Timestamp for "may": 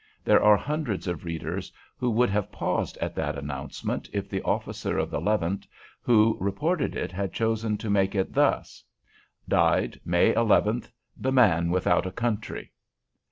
10.03-10.33